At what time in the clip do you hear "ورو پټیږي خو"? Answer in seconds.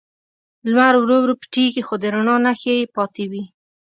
1.21-1.95